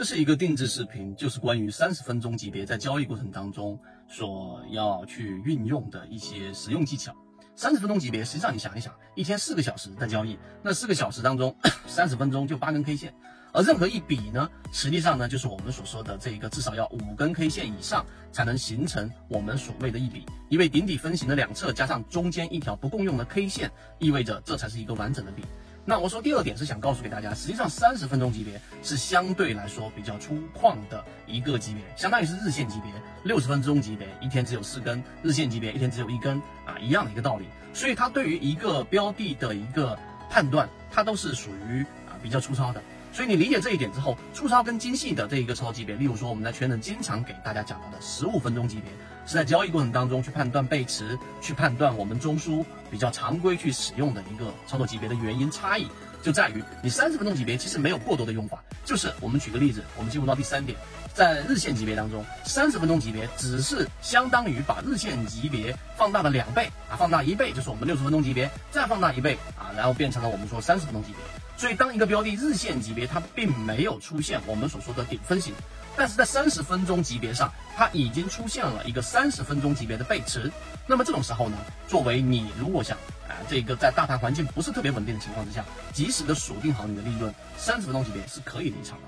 [0.00, 7.14] 这是一个定制视频，就是关于三十分钟级别在交易过程当中所要去运用的一些实用技巧。
[7.54, 11.54] 三十分钟级别，实际上你想一想，一天四个小时的交易，那四个小时当中，
[11.86, 13.12] 三十分钟就八根 K 线，
[13.52, 25.42] 而任何一笔呢，实际上呢，就是我们所说的这一个至少要五根 K 线以上才能形成我们所谓的一笔，因为顶底分型的两侧加上中间一条不共用的 K 线，意味着这才是一个完整的笔。
[25.84, 32.92] 那我说第二点是想告诉给大家，实际上三十分钟级别是相对来说比较粗犷的一个级别，相当于是日线级别。
[33.24, 37.46] 六十分钟级别一天只有四根，日线级别一天只有一根啊，一样的一个道理。
[37.72, 39.98] 所以它对于一个标的的一个
[40.30, 42.82] 判断，它都是属于啊比较粗糙的。
[43.12, 48.90] 所以你理解这一点之后，粗糙跟精细的这一个超级别，例如说我们在圈能经常给大家讲到的十五分钟级别，
[49.26, 55.88] 是在交易过程当中去判断背驰，去判断我们中枢比较常规去使用的一个操作级别的原因差异，
[56.22, 60.78] 就在于你三十分钟级别其实没有过多的用法，就是我们举个例子，我们进入到第三点，
[61.12, 71.18] 在日线级别当中，三十分钟级别只是相当于把日线级别放大了两倍啊，放大一倍就是我们六十分钟级别，再放大一倍啊，然后变成了我们说三十分钟级别。
[71.60, 75.52] 所以，当一个标的日线级别它并没有出现我们所说的顶分型，
[75.94, 80.50] 但是在三十分钟级别上，它已经出现了一个三十分钟级别的背驰。
[80.86, 82.96] 那么这种时候呢，作为你如果想
[83.28, 89.04] 啊，这个在大盘环境不是特别稳定的情况之下，及时的锁定好你的利润，三十分钟级别是可以离场的。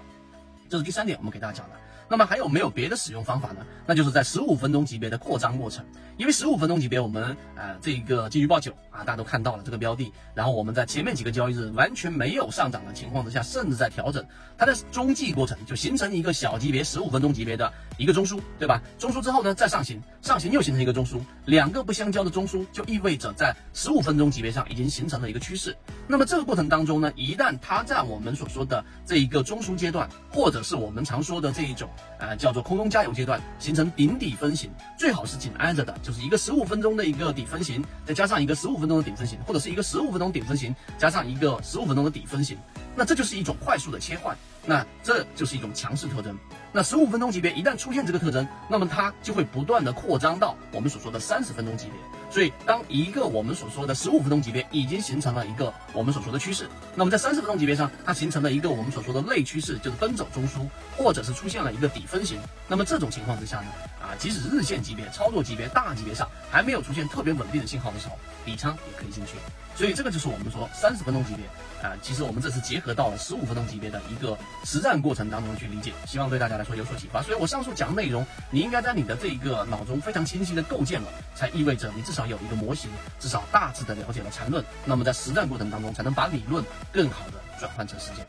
[0.69, 1.77] 这是第三点，我们给大家讲的。
[2.07, 3.65] 那么还有没有别的使用方法呢？
[3.87, 5.83] 那就是在十五分钟级别的扩张过程，
[6.19, 14.25] 因为十五分钟级别我们呃这个金鱼报九啊，大家都看到了这个标的，然后我们在前面几个交易日完全没有上涨的情况之下，甚至在调整，
[14.57, 18.81] 它的中继过程就形成一个小级别十五分钟级别的一个中枢，对吧？
[18.99, 25.77] 中枢之后呢再上行，上行又形成一个中枢，两个不相交的中枢就意味着在十五分钟级别上已经形成了一个趋势。
[26.07, 31.89] 那么这个过程当中呢，一旦它在我们所说的这一个中枢阶段，或者是我们常说的这一种。
[32.19, 42.59] 呃，叫做空中加油阶段，形成顶底分型，最好是紧挨着的，就是一个十五分钟的一个底分型，再加上一个十五分钟的顶分型，或者是一个十五分钟顶分型加上一个十五分钟的底分型，
[42.95, 46.37] 那这就是一种快速的切换，那这就是一种强势特征。
[46.75, 51.95] 那十五分钟级别一旦出现这个特征，那么它就会不断的扩张到我们所说的三十分钟级别。
[52.31, 62.41] 所以，当一个我们所说的十五分钟级别已经形成了一个我们所说的趋势，那么在三十分钟级别上，它形成了一个我们所说的类趋势，就是奔走中枢，或者是出现了一个底分型。
[62.69, 63.67] 那么这种情况之下呢，
[64.01, 69.33] 啊，即使日线级别、操作级别、大级别上还没有出现特别稳定的信号的时候，底仓也可以进去。
[69.75, 71.45] 所以这个就是我们说三十分钟级别
[71.87, 77.23] 啊，其实我们这是结合到了十五分钟级别的一个实战过程当中去理解，希望对大家来说有所启发。
[77.23, 88.27] 所以我上述讲内容，你应该在你的这一个脑中非常清晰的构建了，才意味着你至少有一个模型，至少大致的了解了缠论，那么在实战过程当中才能把理论更好的转换成实践。